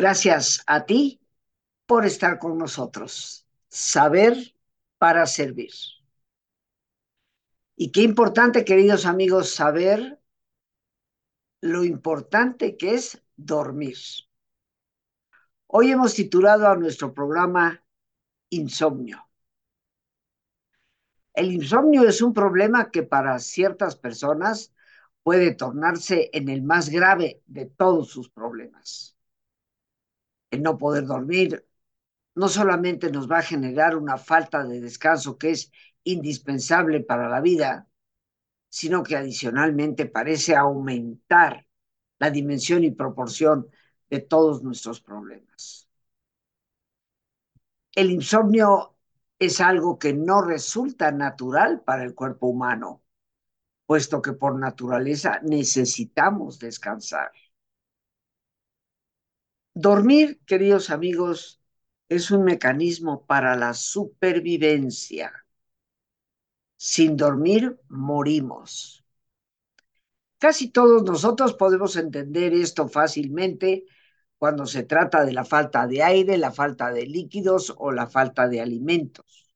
[0.00, 1.20] Gracias a ti
[1.84, 3.46] por estar con nosotros.
[3.68, 4.34] Saber
[4.96, 5.72] para servir.
[7.76, 10.18] Y qué importante, queridos amigos, saber
[11.60, 13.98] lo importante que es dormir.
[15.66, 17.84] Hoy hemos titulado a nuestro programa
[18.48, 19.28] Insomnio.
[21.34, 24.72] El insomnio es un problema que para ciertas personas
[25.22, 29.19] puede tornarse en el más grave de todos sus problemas.
[30.50, 31.66] El no poder dormir
[32.34, 35.72] no solamente nos va a generar una falta de descanso que es
[36.04, 37.88] indispensable para la vida,
[38.68, 41.66] sino que adicionalmente parece aumentar
[42.18, 43.68] la dimensión y proporción
[44.08, 45.88] de todos nuestros problemas.
[47.94, 48.96] El insomnio
[49.38, 53.02] es algo que no resulta natural para el cuerpo humano,
[53.86, 57.32] puesto que por naturaleza necesitamos descansar.
[59.82, 61.58] Dormir, queridos amigos,
[62.10, 65.32] es un mecanismo para la supervivencia.
[66.76, 69.02] Sin dormir, morimos.
[70.38, 73.86] Casi todos nosotros podemos entender esto fácilmente
[74.36, 78.48] cuando se trata de la falta de aire, la falta de líquidos o la falta
[78.48, 79.50] de alimentos.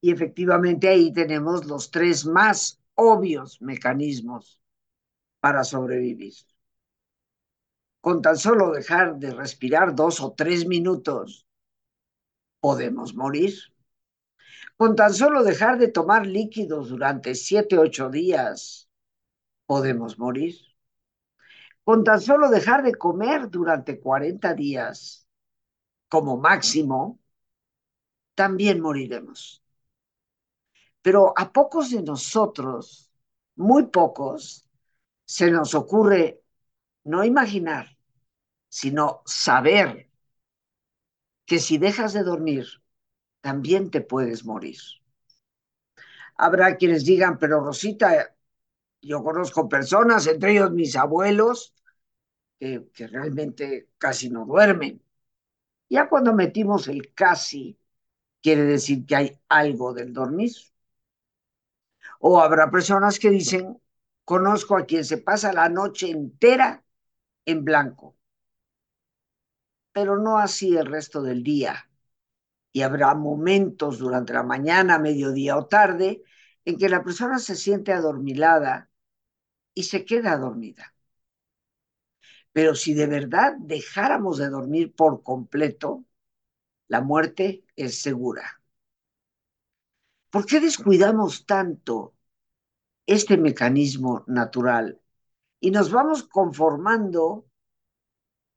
[0.00, 4.60] Y efectivamente ahí tenemos los tres más obvios mecanismos
[5.40, 6.34] para sobrevivir.
[8.00, 11.46] Con tan solo dejar de respirar dos o tres minutos,
[12.60, 13.54] podemos morir.
[14.76, 18.88] Con tan solo dejar de tomar líquidos durante siete, ocho días,
[19.66, 20.54] podemos morir.
[21.84, 25.26] Con tan solo dejar de comer durante 40 días,
[26.08, 27.20] como máximo,
[28.34, 29.62] también moriremos.
[31.02, 33.10] Pero a pocos de nosotros,
[33.56, 34.66] muy pocos,
[35.24, 36.39] se nos ocurre
[37.04, 37.96] no imaginar,
[38.68, 40.08] sino saber
[41.46, 42.66] que si dejas de dormir,
[43.40, 44.78] también te puedes morir.
[46.36, 48.34] Habrá quienes digan, pero Rosita,
[49.02, 51.74] yo conozco personas, entre ellos mis abuelos,
[52.58, 55.02] que, realmente casi no duermen.
[55.88, 57.78] Ya cuando metimos el casi,
[58.42, 60.52] quiere decir que hay algo del dormir.
[62.20, 63.80] O habrá personas que dicen,
[64.24, 66.84] conozco a quien se pasa la noche entera
[67.50, 68.16] en blanco,
[69.92, 71.88] pero no así el resto del día
[72.72, 76.22] y habrá momentos durante la mañana, mediodía o tarde
[76.64, 78.90] en que la persona se siente adormilada
[79.74, 80.94] y se queda dormida.
[82.52, 86.04] Pero si de verdad dejáramos de dormir por completo,
[86.88, 88.62] la muerte es segura.
[90.30, 92.14] ¿Por qué descuidamos tanto
[93.06, 94.99] este mecanismo natural
[95.60, 97.46] y nos vamos conformando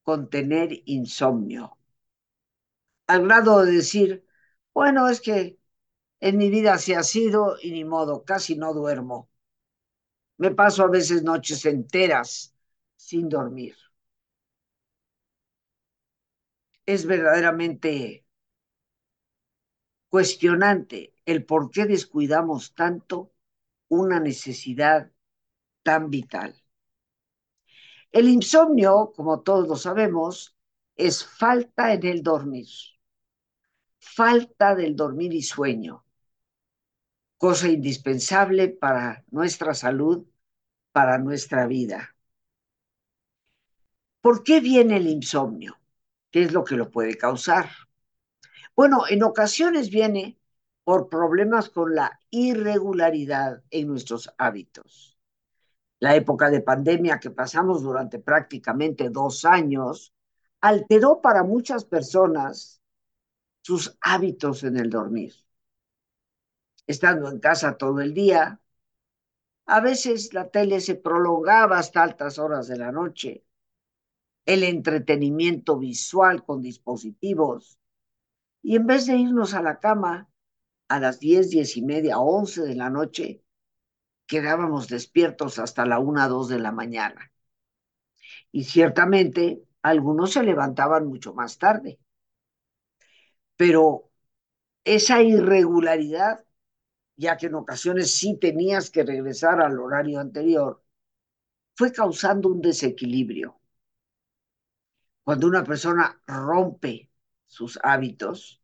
[0.03, 1.77] con tener insomnio?
[3.07, 4.25] al grado de decir,
[4.73, 5.59] bueno, es que
[6.19, 9.29] en mi vida se ha sido y ni modo, casi no duermo.
[10.37, 12.53] Me paso a veces noches enteras
[12.95, 13.75] sin dormir.
[16.85, 18.25] Es verdaderamente
[20.07, 23.33] cuestionante el por qué descuidamos tanto
[23.89, 25.11] una necesidad
[25.83, 26.62] tan vital.
[28.13, 30.55] El insomnio, como todos lo sabemos,
[30.95, 32.67] es falta en el dormir
[34.03, 36.05] falta del dormir y sueño,
[37.37, 40.25] cosa indispensable para nuestra salud,
[40.91, 42.15] para nuestra vida.
[44.21, 45.77] ¿Por qué viene el insomnio?
[46.31, 47.69] ¿Qué es lo que lo puede causar?
[48.75, 50.37] Bueno, en ocasiones viene
[50.83, 55.12] por problemas con la irregularidad en nuestros hábitos.
[56.03, 60.13] La época de pandemia que pasamos durante prácticamente dos años
[60.59, 62.81] alteró para muchas personas
[63.61, 65.33] sus hábitos en el dormir.
[66.85, 68.59] Estando en casa todo el día,
[69.65, 73.45] a veces la tele se prolongaba hasta altas horas de la noche.
[74.45, 77.79] El entretenimiento visual con dispositivos.
[78.61, 80.29] Y en vez de irnos a la cama
[80.89, 83.42] a las diez, diez y media, once de la noche,
[84.27, 87.31] quedábamos despiertos hasta la una, dos de la mañana.
[88.53, 91.99] Y ciertamente algunos se levantaban mucho más tarde
[93.55, 94.11] pero
[94.85, 96.45] esa irregularidad,
[97.17, 100.83] ya que en ocasiones sí tenías que regresar al horario anterior,
[101.75, 103.59] fue causando un desequilibrio.
[105.23, 107.09] Cuando una persona rompe
[107.47, 108.61] sus hábitos,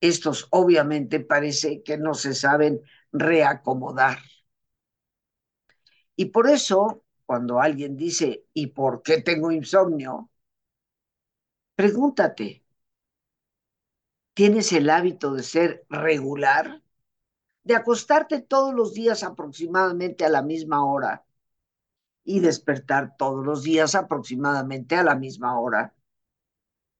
[0.00, 2.82] estos obviamente parece que no se saben
[3.12, 4.18] reacomodar.
[6.16, 10.30] Y por eso, cuando alguien dice, ¿y por qué tengo insomnio?
[11.78, 12.48] Pregúntate,
[14.34, 16.80] ¿tienes el hábito de ser regular?
[17.64, 21.26] De acostarte todos los días aproximadamente a la misma hora
[22.24, 25.94] y despertar todos los días aproximadamente a la misma hora.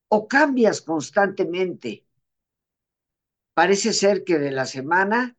[0.09, 2.07] ¿O cambias constantemente?
[3.55, 5.36] Parece ser que de la semana,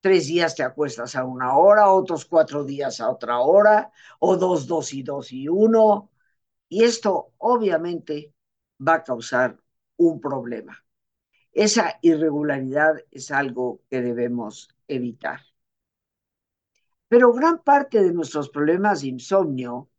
[0.00, 3.90] tres días te acuestas a una hora, otros cuatro días a otra hora,
[4.20, 6.10] o dos, dos y dos y uno.
[6.68, 8.34] Y esto obviamente
[8.86, 9.58] va a causar
[9.96, 10.84] un problema.
[11.52, 15.40] Esa irregularidad es algo que debemos evitar.
[17.08, 19.90] Pero gran parte de nuestros problemas de insomnio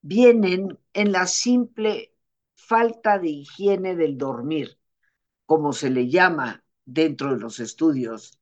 [0.00, 2.14] vienen en la simple
[2.54, 4.78] falta de higiene del dormir,
[5.46, 8.38] como se le llama dentro de los estudios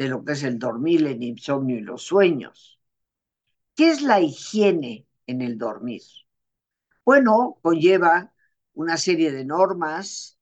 [0.00, 2.80] de lo que es el dormir, el insomnio y los sueños.
[3.74, 6.00] ¿Qué es la higiene en el dormir?
[7.04, 8.32] Bueno, conlleva
[8.72, 10.38] una serie de normas,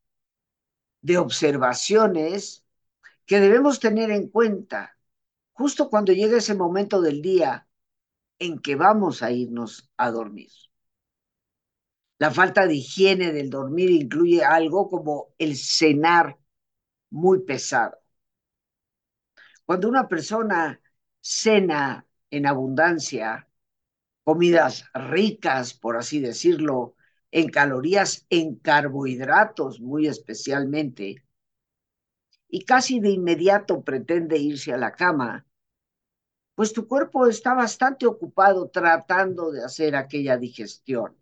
[1.02, 2.64] de observaciones
[3.26, 4.98] que debemos tener en cuenta
[5.52, 7.68] justo cuando llega ese momento del día
[8.38, 10.50] en que vamos a irnos a dormir.
[12.20, 16.38] La falta de higiene del dormir incluye algo como el cenar
[17.10, 17.98] muy pesado.
[19.68, 20.80] Cuando una persona
[21.20, 23.50] cena en abundancia,
[24.24, 26.96] comidas ricas, por así decirlo,
[27.30, 31.22] en calorías, en carbohidratos muy especialmente,
[32.48, 35.46] y casi de inmediato pretende irse a la cama,
[36.54, 41.14] pues tu cuerpo está bastante ocupado tratando de hacer aquella digestión.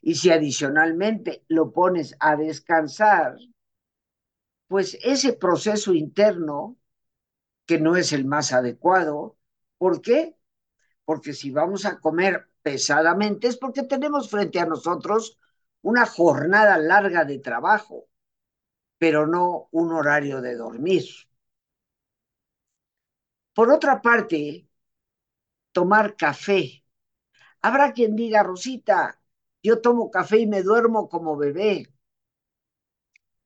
[0.00, 3.36] Y si adicionalmente lo pones a descansar,
[4.66, 6.77] pues ese proceso interno,
[7.68, 9.38] que no es el más adecuado,
[9.78, 10.36] ¿por qué?
[11.06, 15.38] Porque si vamos a comer pesadamente es porque tenemos frente a nosotros
[15.82, 18.08] una jornada larga de trabajo,
[18.98, 21.04] pero no un horario de dormir.
[23.56, 24.40] Por otra parte,
[25.72, 26.84] tomar café.
[27.62, 29.20] Habrá quien diga, Rosita,
[29.62, 31.88] yo tomo café y me duermo como bebé.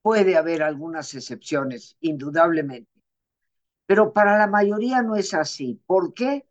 [0.03, 2.92] Puede haber algunas excepciones, indudablemente.
[3.85, 5.81] Pero para la mayoría no es así.
[5.85, 6.45] ¿Por qué?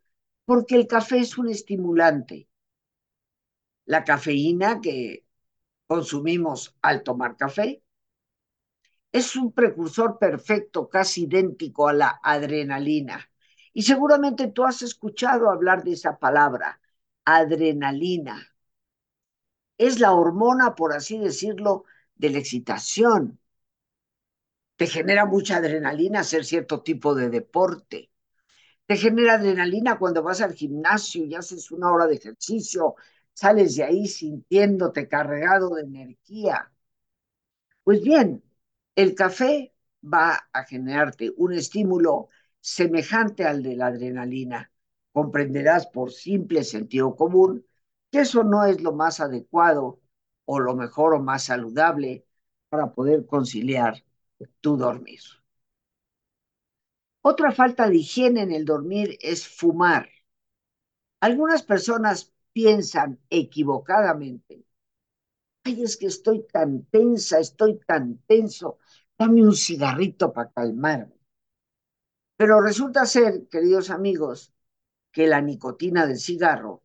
[0.47, 2.49] Porque el café es un estimulante
[3.85, 5.25] la cafeína que
[5.87, 7.83] consumimos al tomar café.
[9.11, 13.31] Es un precursor perfecto, casi idéntico a la adrenalina.
[13.73, 16.81] Y seguramente tú has escuchado hablar de esa palabra,
[17.25, 18.55] adrenalina.
[19.77, 21.85] Es la hormona, por así decirlo,
[22.15, 23.39] de la excitación.
[24.83, 28.11] Te genera mucha adrenalina hacer cierto tipo de deporte.
[28.85, 32.97] Te genera adrenalina cuando vas al gimnasio y haces una hora de ejercicio
[33.33, 36.73] sales de ahí sintiéndote cargado de energía.
[37.85, 38.43] Pues bien,
[38.97, 42.29] el café va a generarte un estímulo
[42.61, 44.73] semejante al de la adrenalina.
[45.13, 47.65] Comprenderás por simple sentido común
[48.11, 50.01] que eso no es lo más adecuado
[50.45, 52.27] o lo mejor o más saludable
[52.69, 54.03] para poder conciliar
[54.61, 55.21] tu dormir.
[57.23, 60.09] Otra falta de higiene en el dormir es fumar.
[61.21, 64.67] Algunas personas piensan equivocadamente,
[65.65, 68.79] ay, es que estoy tan tensa, estoy tan tenso,
[69.19, 71.17] dame un cigarrito para calmarme.
[72.39, 74.53] Pero resulta ser, queridos amigos,
[75.13, 76.83] que la nicotina del cigarro,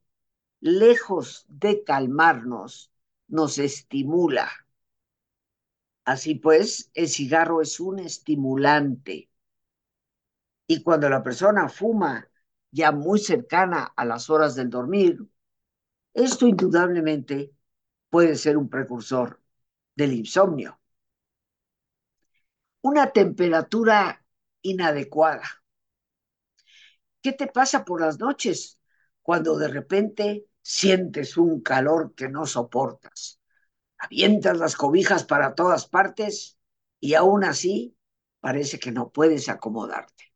[0.62, 2.92] lejos de calmarnos,
[3.28, 4.50] nos estimula.
[6.08, 9.30] Así pues, el cigarro es un estimulante.
[10.66, 12.30] Y cuando la persona fuma
[12.72, 15.18] ya muy cercana a las horas del dormir,
[16.14, 17.54] esto indudablemente
[18.10, 19.42] puede ser un precursor
[19.96, 20.80] del insomnio.
[22.92, 24.00] Una temperatura
[24.64, 25.44] inadecuada.
[27.22, 28.80] ¿Qué te pasa por las noches
[29.22, 33.37] cuando de repente sientes un calor que no soportas?
[33.98, 36.58] Avientas las cobijas para todas partes
[37.00, 37.98] y aún así
[38.40, 40.34] parece que no puedes acomodarte.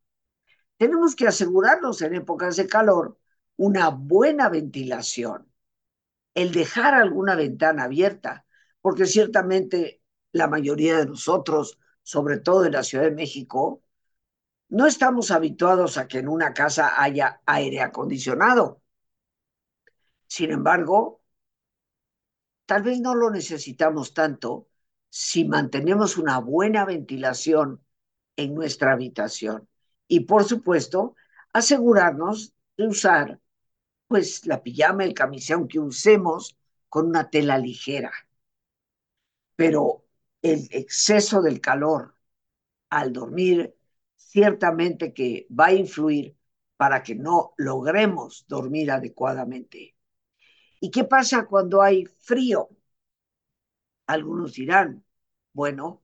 [0.76, 3.18] Tenemos que asegurarnos en épocas de calor
[3.56, 5.52] una buena ventilación
[6.34, 8.46] el dejar alguna ventana abierta,
[8.80, 10.02] porque ciertamente
[10.32, 13.82] la mayoría de nosotros, sobre todo en la Ciudad de México,
[14.68, 18.82] no estamos habituados a que en una casa haya aire acondicionado.
[20.26, 21.21] Sin embargo,
[22.72, 24.68] tal vez no lo necesitamos tanto
[25.10, 27.84] si mantenemos una buena ventilación
[28.36, 29.68] en nuestra habitación.
[30.08, 31.14] Y por supuesto,
[31.52, 33.40] asegurarnos de usar
[34.08, 36.56] pues la pijama, el camisón que usemos
[36.88, 38.12] con una tela ligera.
[39.56, 40.04] pero
[40.42, 42.14] el exceso del calor
[42.90, 43.76] al dormir
[44.16, 46.36] ciertamente que va a influir
[46.76, 49.96] para que no logremos dormir adecuadamente.
[50.84, 52.68] ¿Y qué pasa cuando hay frío?
[54.06, 55.04] Algunos dirán,
[55.52, 56.02] bueno,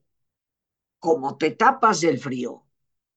[0.99, 2.65] como te tapas del frío,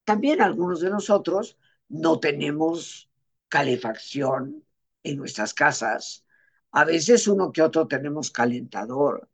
[0.04, 3.10] también algunos de nosotros no tenemos
[3.48, 4.64] calefacción
[5.02, 6.24] en nuestras casas.
[6.72, 9.28] A veces uno que otro tenemos calentador,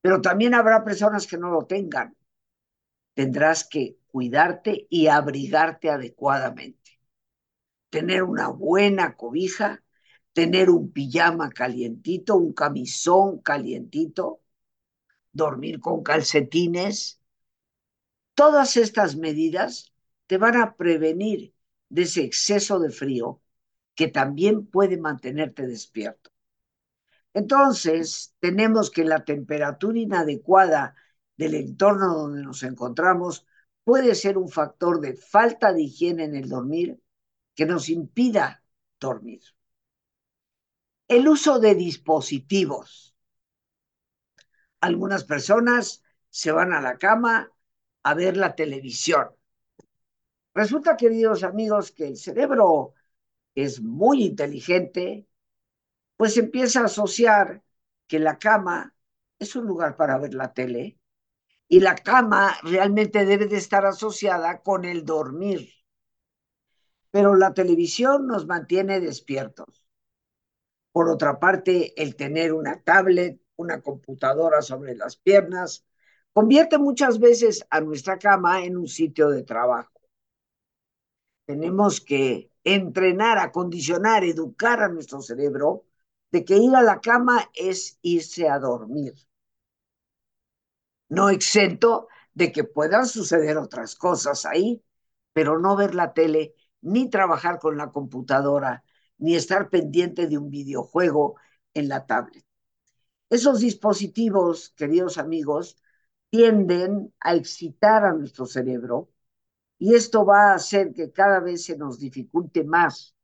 [0.00, 2.16] pero también habrá personas que no lo tengan.
[3.14, 7.00] Tendrás que cuidarte y abrigarte adecuadamente.
[7.90, 9.82] Tener una buena cobija,
[10.32, 14.40] tener un pijama calientito, un camisón calientito,
[15.32, 17.20] dormir con calcetines.
[18.34, 19.92] Todas estas medidas
[20.26, 21.54] te van a prevenir
[21.88, 23.42] de ese exceso de frío
[23.94, 26.30] que también puede mantenerte despierto.
[27.34, 30.94] Entonces, tenemos que la temperatura inadecuada
[31.36, 33.46] del entorno donde nos encontramos
[33.84, 37.00] puede ser un factor de falta de higiene en el dormir
[37.54, 38.62] que nos impida
[39.00, 39.42] dormir.
[41.12, 43.14] El uso de dispositivos.
[44.80, 47.52] Algunas personas se van a la cama
[48.02, 49.28] a ver la televisión.
[50.54, 52.94] Resulta, queridos amigos, que el cerebro
[53.54, 55.26] es muy inteligente,
[56.16, 57.62] pues empieza a asociar
[58.06, 58.94] que la cama
[59.38, 60.98] es un lugar para ver la tele
[61.68, 65.74] y la cama realmente debe de estar asociada con el dormir.
[67.10, 69.81] Pero la televisión nos mantiene despiertos.
[70.92, 75.84] Por otra parte, el tener una tablet, una computadora sobre las piernas,
[76.32, 80.00] convierte muchas veces a nuestra cama en un sitio de trabajo.
[81.46, 85.84] Tenemos que entrenar, acondicionar, educar a nuestro cerebro
[86.32, 89.14] de que ir a la cama es irse a dormir.
[91.08, 94.82] No exento de que puedan suceder otras cosas ahí,
[95.32, 98.84] pero no ver la tele, ni trabajar con la computadora,
[99.22, 101.36] ni estar pendiente de un videojuego
[101.74, 102.44] en la tablet.
[103.30, 105.76] Esos dispositivos, queridos amigos,
[106.30, 109.10] tienden a excitar a nuestro cerebro
[109.78, 113.16] y esto va a hacer que cada vez se nos dificulte más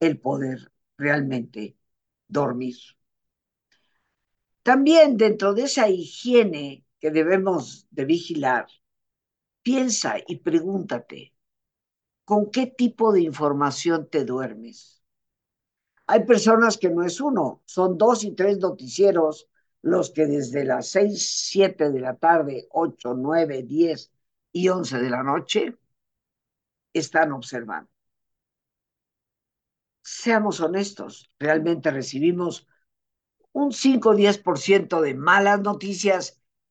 [0.00, 1.76] el poder realmente
[2.28, 2.76] dormir.
[4.62, 8.66] También dentro de esa higiene que debemos de vigilar,
[9.62, 11.34] piensa y pregúntate,
[12.24, 14.95] ¿con qué tipo de información te duermes?
[16.08, 19.48] Hay personas que no es uno, son dos y tres noticieros
[19.82, 24.10] los que desde las seis, siete de la tarde, ocho, nueve, diez
[24.52, 25.76] y once de la noche
[26.92, 27.90] están observando.
[30.20, 32.66] Seamos honestos, realmente recibimos
[33.62, 36.24] un 5 o 10% de malas noticias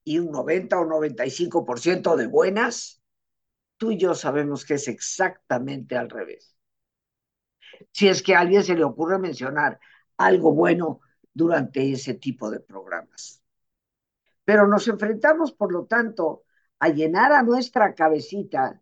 [0.06, 3.02] y un 90 o 95% de buenas.
[3.78, 6.55] Tú y yo sabemos que es exactamente al revés.
[7.92, 9.80] Si es que a alguien se le ocurre mencionar
[10.18, 11.02] algo bueno
[11.34, 13.42] durante ese tipo de programas.
[14.44, 16.44] Pero nos enfrentamos, por lo tanto,
[16.80, 18.82] a llenar a nuestra cabecita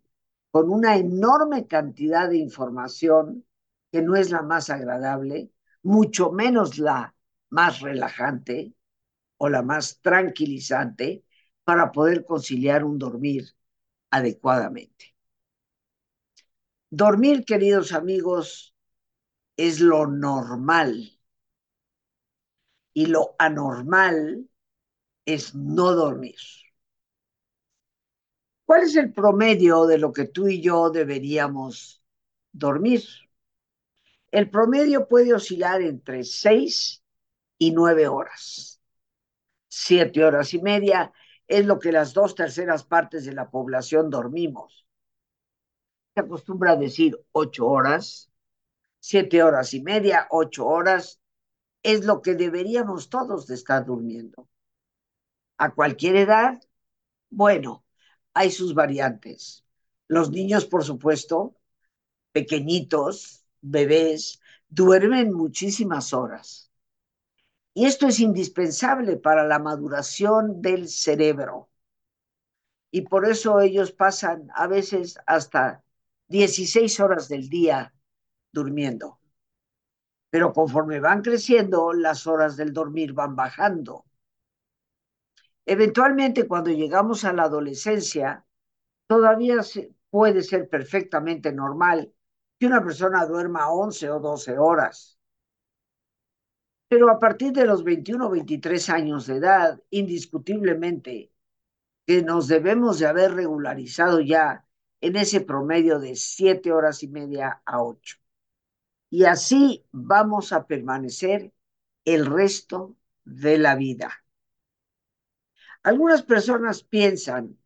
[0.51, 3.45] con una enorme cantidad de información
[3.91, 7.15] que no es la más agradable, mucho menos la
[7.49, 8.75] más relajante
[9.37, 11.23] o la más tranquilizante
[11.63, 13.55] para poder conciliar un dormir
[14.09, 15.15] adecuadamente.
[16.89, 18.72] Dormir, queridos amigos,
[19.57, 21.19] es lo normal
[22.93, 24.49] y lo anormal
[25.25, 26.35] es no dormir.
[28.65, 32.03] ¿Cuál es el promedio de lo que tú y yo deberíamos
[32.51, 33.03] dormir?
[34.31, 37.03] El promedio puede oscilar entre seis
[37.57, 38.81] y nueve horas.
[39.67, 41.13] Siete horas y media
[41.47, 44.87] es lo que las dos terceras partes de la población dormimos.
[46.15, 48.31] Se acostumbra a decir ocho horas,
[49.05, 51.19] siete horas y media, ocho horas,
[51.83, 54.47] es lo que deberíamos todos de estar durmiendo.
[55.57, 56.61] A cualquier edad,
[57.29, 57.83] bueno,
[58.33, 59.65] hay sus variantes.
[60.07, 61.57] Los niños, por supuesto,
[62.31, 66.71] pequeñitos, bebés, duermen muchísimas horas.
[67.73, 71.69] Y esto es indispensable para la maduración del cerebro.
[72.89, 75.83] Y por eso ellos pasan a veces hasta
[76.29, 77.93] 16 horas del día
[78.53, 79.19] durmiendo.
[80.29, 84.05] Pero conforme van creciendo, las horas del dormir van bajando.
[85.65, 88.45] Eventualmente, cuando llegamos a la adolescencia,
[89.07, 89.57] todavía
[90.09, 92.13] puede ser perfectamente normal
[92.59, 95.17] que una persona duerma 11 o 12 horas.
[96.87, 101.31] Pero a partir de los 21 o 23 años de edad, indiscutiblemente,
[102.05, 104.67] que nos debemos de haber regularizado ya
[105.01, 108.22] en ese promedio de siete horas y media a ocho.
[109.13, 111.53] Y así vamos a permanecer
[112.03, 114.25] el resto de la vida.
[115.83, 117.59] Algunas personas piensan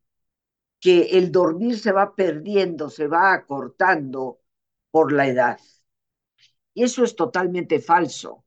[0.82, 4.42] que el dormir se va perdiendo, se va acortando
[4.92, 5.58] por la edad.
[6.74, 8.44] Y eso es totalmente falso.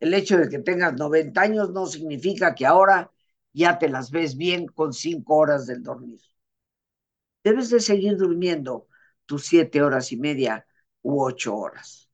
[0.00, 3.10] El hecho de que tengas 90 años no significa que ahora
[3.54, 6.20] ya te las ves bien con cinco horas del dormir.
[7.42, 8.86] Debes de seguir durmiendo
[9.24, 10.66] tus siete horas y media
[11.02, 12.10] u ocho horas.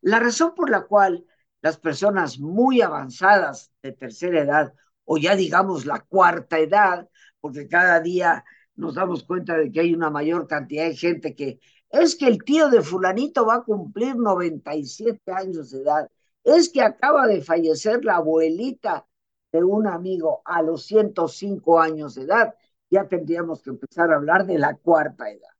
[0.00, 1.24] La razón por la cual
[1.62, 7.08] las personas muy avanzadas de tercera edad, o ya digamos la cuarta edad,
[7.40, 8.44] porque cada día
[8.76, 11.58] nos damos cuenta de que hay una mayor cantidad de gente que
[11.90, 16.10] es que el tío de fulanito va a cumplir 97 años de edad,
[16.44, 19.06] es que acaba de fallecer la abuelita
[19.52, 22.54] de un amigo a los 105 años de edad,
[22.90, 25.55] ya tendríamos que empezar a hablar de la cuarta edad.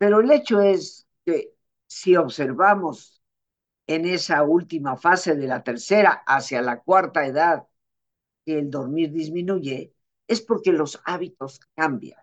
[0.00, 1.54] Pero el hecho es que
[1.86, 3.22] si observamos
[3.86, 7.68] en esa última fase de la tercera hacia la cuarta edad
[8.46, 9.94] que el dormir disminuye,
[10.28, 12.22] es porque los hábitos cambian.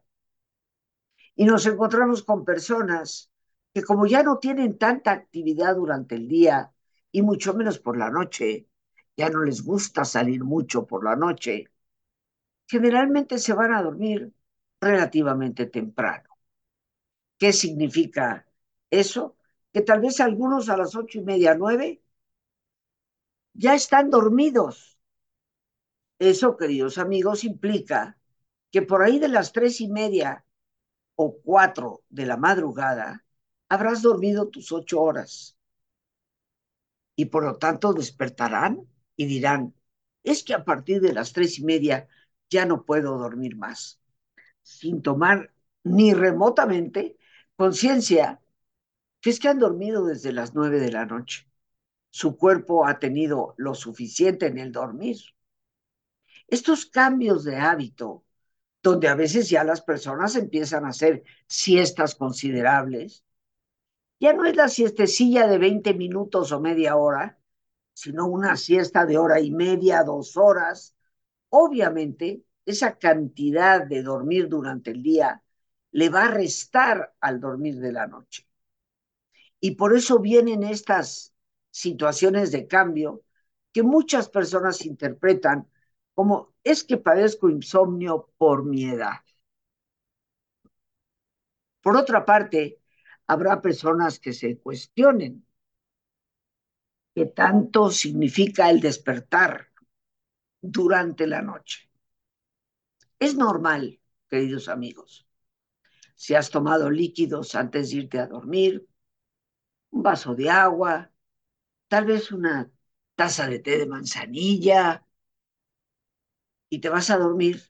[1.36, 3.32] Y nos encontramos con personas
[3.74, 6.74] que como ya no tienen tanta actividad durante el día
[7.12, 8.68] y mucho menos por la noche,
[9.16, 11.66] ya no les gusta salir mucho por la noche,
[12.68, 14.34] generalmente se van a dormir
[14.82, 16.27] relativamente temprano.
[17.40, 18.46] ¿Qué significa
[18.90, 19.36] eso?
[19.74, 22.02] Que tal vez algunos a las ocho y media, nueve,
[23.54, 24.98] ya están dormidos.
[26.20, 28.18] Eso, queridos amigos, implica
[28.72, 30.46] que por ahí de las tres y media
[31.16, 33.26] o cuatro de la madrugada
[33.70, 35.58] habrás dormido tus ocho horas
[37.16, 39.74] y por lo tanto despertarán y dirán,
[40.24, 42.08] es que a partir de las tres y media
[42.50, 44.00] ya no puedo dormir más,
[44.64, 47.18] sin tomar ni remotamente
[47.58, 48.40] conciencia
[49.20, 51.50] que es que han dormido desde las nueve de la noche.
[52.12, 55.18] Su cuerpo ha tenido lo suficiente en el dormir.
[56.48, 58.24] Estos cambios de hábito,
[58.82, 63.24] donde a veces ya las personas empiezan a hacer siestas considerables,
[64.20, 67.40] ya no es la siestecilla de 20 minutos o media hora,
[67.94, 70.96] sino una siesta de hora y media, dos horas.
[71.50, 75.44] Obviamente, esa cantidad de dormir durante el día
[75.98, 78.48] le va a restar al dormir de la noche.
[79.60, 81.34] Y por eso vienen estas
[81.72, 83.24] situaciones de cambio
[83.74, 85.68] que muchas personas interpretan
[86.14, 89.22] como es que padezco insomnio por mi edad.
[91.82, 92.80] Por otra parte,
[93.26, 95.48] habrá personas que se cuestionen
[97.16, 99.72] que tanto significa el despertar
[100.62, 101.90] durante la noche.
[103.18, 105.27] Es normal, queridos amigos,
[106.24, 108.72] si has tomado líquidos antes de irte a dormir,
[109.92, 111.12] un vaso de agua,
[111.88, 112.72] tal vez una
[113.16, 115.06] taza de té de manzanilla,
[116.70, 117.62] y te vas a dormir,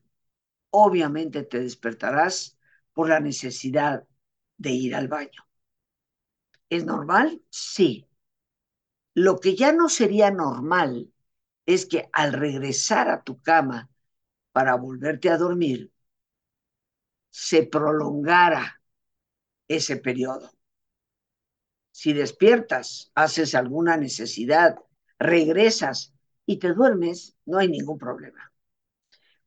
[0.72, 2.58] obviamente te despertarás
[2.94, 4.08] por la necesidad
[4.58, 5.48] de ir al baño.
[6.70, 7.42] ¿Es normal?
[7.50, 8.08] Sí.
[9.14, 11.12] Lo que ya no sería normal
[11.66, 13.90] es que al regresar a tu cama
[14.54, 15.92] para volverte a dormir,
[17.39, 18.82] se prolongara
[19.67, 20.50] ese periodo.
[21.91, 24.80] Si despiertas, haces alguna necesidad,
[25.19, 26.15] regresas
[26.47, 28.52] y te duermes, no hay ningún problema.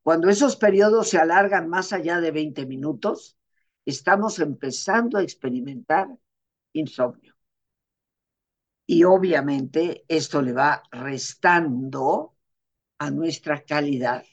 [0.02, 3.36] Cuando esos periodos se alargan más allá de 20 minutos,
[3.84, 6.06] estamos empezando a experimentar
[6.72, 7.34] insomnio.
[8.86, 12.36] Y obviamente esto le va restando
[12.98, 14.24] a nuestra calidad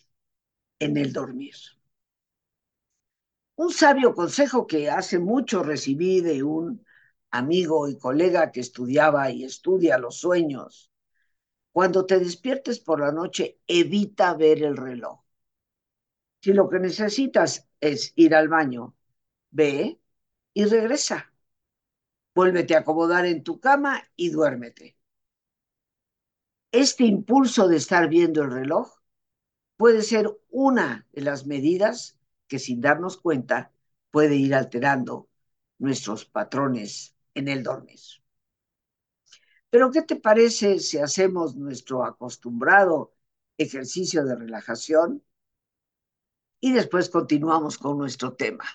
[0.77, 1.55] en el dormir.
[3.57, 6.85] Un sabio consejo que hace mucho recibí de un
[7.31, 10.91] amigo y colega que estudiaba y estudia los sueños.
[11.73, 15.19] Cuando te despiertes por la noche, evita ver el reloj.
[16.41, 18.95] Si lo que necesitas es ir al baño,
[19.51, 19.99] ve
[20.53, 21.31] y regresa
[22.37, 24.95] vuélvete a acomodar en tu cama y duérmete.
[26.71, 28.93] Este impulso de estar viendo el reloj
[29.75, 32.16] puede ser una de las medidas
[32.47, 33.71] que sin darnos cuenta
[34.11, 35.29] puede ir alterando
[35.79, 37.99] nuestros patrones en el dormir.
[39.69, 43.13] Pero ¿qué te parece si hacemos nuestro acostumbrado
[43.57, 45.23] ejercicio de relajación
[46.59, 48.65] y después continuamos con nuestro tema?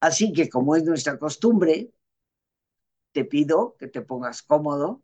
[0.00, 1.92] Así que como es nuestra costumbre,
[3.12, 5.02] te pido que te pongas cómodo.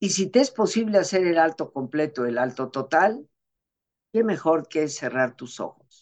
[0.00, 3.26] Y si te es posible hacer el alto completo, el alto total,
[4.12, 6.01] ¿Qué mejor que cerrar tus ojos?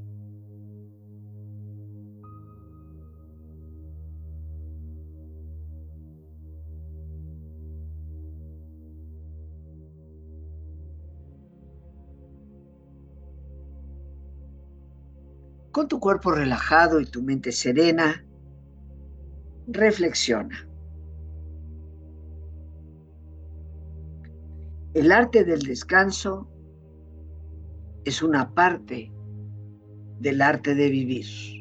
[15.81, 18.23] Con tu cuerpo relajado y tu mente serena,
[19.65, 20.69] reflexiona.
[24.93, 26.47] El arte del descanso
[28.05, 29.11] es una parte
[30.19, 31.60] del arte de vivir.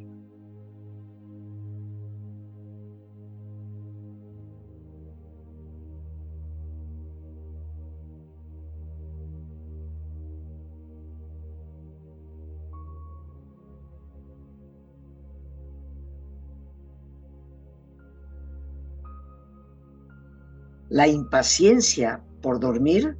[21.00, 23.16] La impaciencia por dormir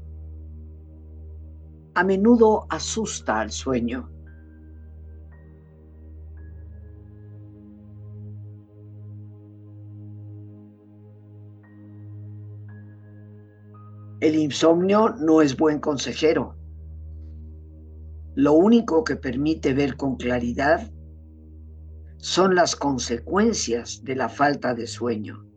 [1.95, 4.11] a menudo asusta al sueño.
[14.21, 16.57] El insomnio no es buen consejero.
[18.35, 20.93] Lo único que permite ver con claridad
[22.19, 25.50] son las consecuencias de la falta de sueño.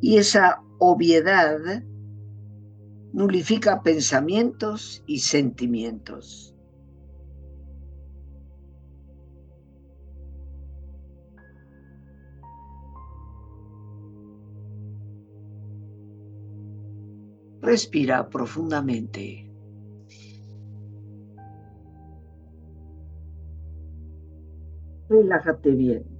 [0.00, 1.58] Y esa obviedad
[3.12, 6.54] nulifica pensamientos y sentimientos.
[17.60, 19.50] Respira profundamente.
[25.08, 26.19] Relájate bien.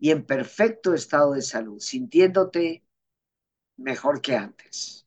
[0.00, 2.82] y en perfecto estado de salud, sintiéndote
[3.76, 5.06] mejor que antes.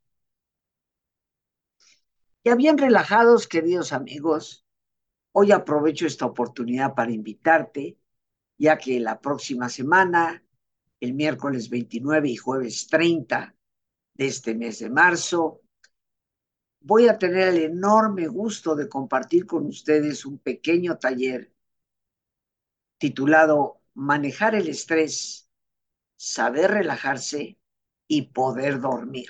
[2.44, 4.66] Ya bien relajados, queridos amigos,
[5.32, 7.98] hoy aprovecho esta oportunidad para invitarte,
[8.58, 10.46] ya que la próxima semana,
[11.00, 13.56] el miércoles 29 y jueves 30
[14.14, 15.62] de este mes de marzo,
[16.82, 21.52] voy a tener el enorme gusto de compartir con ustedes un pequeño taller
[23.00, 25.50] titulado manejar el estrés,
[26.16, 27.58] saber relajarse
[28.08, 29.30] y poder dormir.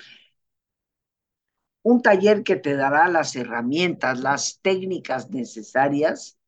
[1.82, 6.38] Un taller que te dará las herramientas, las técnicas necesarias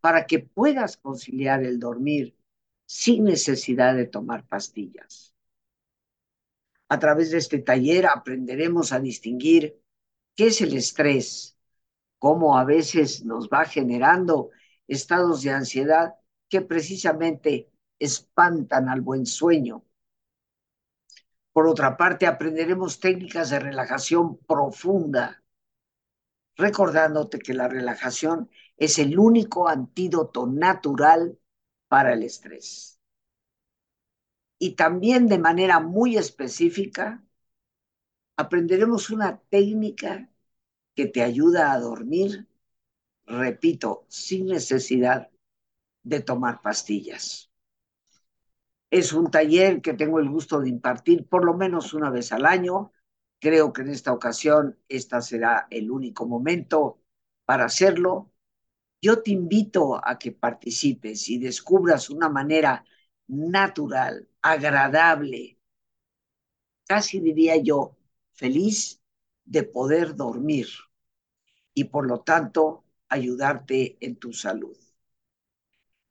[0.00, 2.36] para que puedas conciliar el dormir
[2.86, 5.34] sin necesidad de tomar pastillas.
[6.88, 9.78] A través de este taller aprenderemos a distinguir
[10.34, 11.58] qué es el estrés,
[12.18, 14.50] cómo a veces nos va generando
[14.86, 16.14] estados de ansiedad
[16.48, 19.84] que precisamente espantan al buen sueño.
[21.52, 25.42] Por otra parte, aprenderemos técnicas de relajación profunda,
[26.56, 31.38] recordándote que la relajación es el único antídoto natural
[31.88, 33.00] para el estrés.
[34.58, 37.24] Y también de manera muy específica,
[38.36, 40.30] aprenderemos una técnica
[40.94, 42.48] que te ayuda a dormir,
[43.26, 45.30] repito, sin necesidad
[46.08, 47.50] de tomar pastillas.
[48.90, 52.46] Es un taller que tengo el gusto de impartir por lo menos una vez al
[52.46, 52.92] año.
[53.38, 57.00] Creo que en esta ocasión esta será el único momento
[57.44, 58.32] para hacerlo.
[59.02, 62.84] Yo te invito a que participes y descubras una manera
[63.28, 65.58] natural, agradable,
[66.86, 67.96] casi diría yo,
[68.32, 69.00] feliz
[69.44, 70.66] de poder dormir
[71.72, 74.76] y por lo tanto ayudarte en tu salud.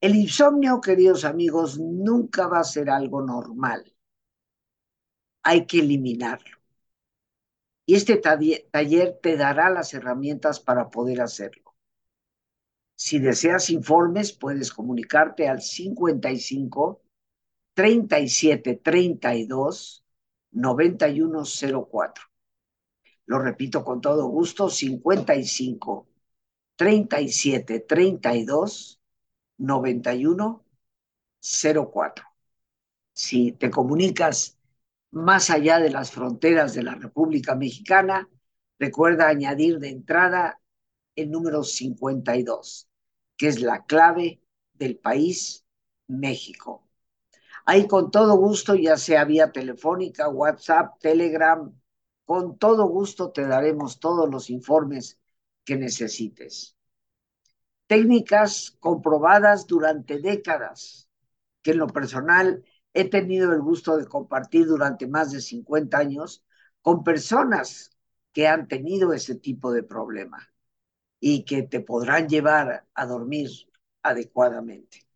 [0.01, 3.93] El insomnio, queridos amigos, nunca va a ser algo normal.
[5.41, 6.57] hay que eliminarlo.
[7.87, 11.73] Y este taller te dará las herramientas para poder hacerlo.
[12.95, 17.01] Si deseas informes, puedes comunicarte al 55
[17.73, 20.03] 37 32
[20.51, 22.25] 9104.
[23.25, 26.07] Lo repito con todo gusto, 55
[26.75, 28.96] 37 32
[29.57, 30.63] 91
[31.39, 32.25] 04.
[33.13, 34.57] Si te comunicas
[35.11, 38.29] más allá de las fronteras de la República Mexicana,
[38.79, 40.59] recuerda añadir de entrada
[41.15, 42.89] el número 52,
[43.37, 44.41] que es la clave
[44.73, 45.65] del país
[46.07, 46.87] México.
[47.65, 51.73] Ahí con todo gusto, ya sea vía telefónica, WhatsApp, Telegram,
[52.25, 55.19] con todo gusto te daremos todos los informes
[55.65, 56.76] que necesites.
[57.87, 61.09] Técnicas comprobadas durante décadas,
[61.61, 66.43] que en lo personal he tenido el gusto de compartir durante más de 50 años
[66.81, 67.91] con personas
[68.33, 70.49] que han tenido ese tipo de problema
[71.19, 73.49] y que te podrán llevar a dormir
[74.03, 75.07] adecuadamente.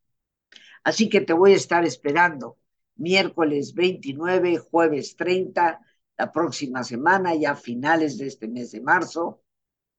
[0.84, 2.58] Así que te voy a estar esperando
[2.96, 5.80] miércoles 29, jueves 30,
[6.18, 9.42] la próxima semana, ya finales de este mes de marzo,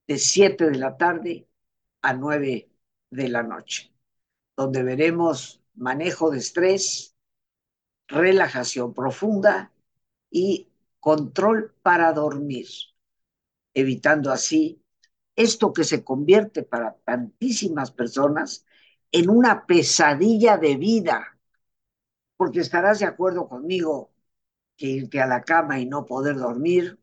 [0.07, 1.47] de 7 de la tarde
[2.03, 2.69] a 9
[3.09, 3.91] de la noche,
[4.55, 7.15] donde veremos manejo de estrés,
[8.07, 9.71] relajación profunda
[10.29, 12.67] y control para dormir,
[13.73, 14.83] evitando así
[15.35, 18.65] esto que se convierte para tantísimas personas
[19.11, 21.39] en una pesadilla de vida,
[22.37, 24.11] porque estarás de acuerdo conmigo
[24.75, 26.99] que irte a la cama y no poder dormir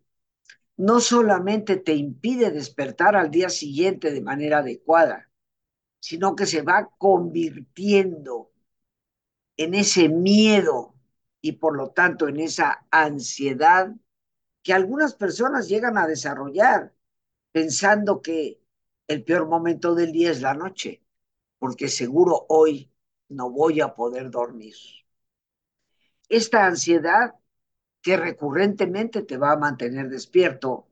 [0.80, 5.28] no solamente te impide despertar al día siguiente de manera adecuada,
[5.98, 8.50] sino que se va convirtiendo
[9.58, 10.94] en ese miedo
[11.42, 13.94] y por lo tanto en esa ansiedad
[14.62, 16.94] que algunas personas llegan a desarrollar
[17.52, 18.62] pensando que
[19.06, 21.02] el peor momento del día es la noche,
[21.58, 22.90] porque seguro hoy
[23.28, 24.76] no voy a poder dormir.
[26.30, 27.34] Esta ansiedad
[28.02, 30.88] que recurrentemente te va a mantener despierto,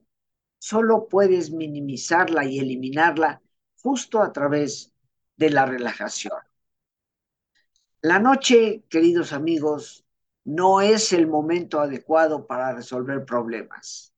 [0.58, 3.42] solo puedes minimizarla y eliminarla
[3.80, 4.92] justo a través
[5.36, 6.38] de la relajación.
[8.00, 10.04] La noche, queridos amigos,
[10.44, 14.12] no es el momento adecuado para resolver problemas.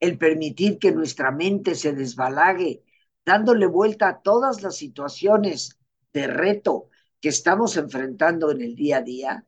[0.00, 2.84] El permitir que nuestra mente se desbalague,
[3.24, 5.78] dándole vuelta a todas las situaciones
[6.12, 6.88] de reto
[7.20, 9.46] que estamos enfrentando en el día a día,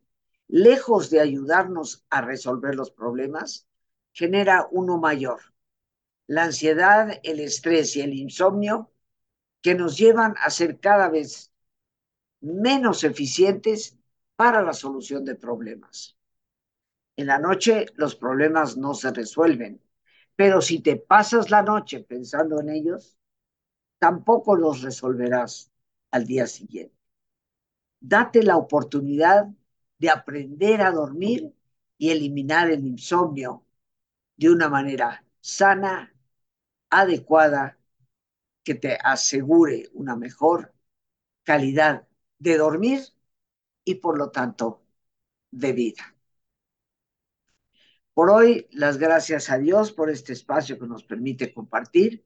[0.48, 3.66] lejos de ayudarnos a resolver los problemas,
[4.12, 5.40] genera uno mayor.
[6.26, 8.90] La ansiedad, el estrés y el insomnio
[9.60, 11.52] que nos llevan a ser cada vez
[12.40, 13.96] menos eficientes
[14.36, 16.16] para la solución de problemas.
[17.16, 19.80] En la noche los problemas no se resuelven,
[20.36, 23.16] pero si te pasas la noche pensando en ellos,
[23.98, 25.70] tampoco los resolverás
[26.10, 26.94] al día siguiente.
[28.00, 29.46] Date la oportunidad
[29.98, 31.54] de aprender a dormir
[31.98, 33.64] y eliminar el insomnio
[34.36, 36.14] de una manera sana,
[36.90, 37.78] adecuada,
[38.64, 40.74] que te asegure una mejor
[41.44, 43.02] calidad de dormir
[43.84, 44.82] y por lo tanto
[45.50, 46.16] de vida.
[48.14, 52.24] Por hoy, las gracias a Dios por este espacio que nos permite compartir.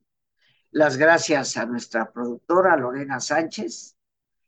[0.71, 3.98] Las gracias a nuestra productora Lorena Sánchez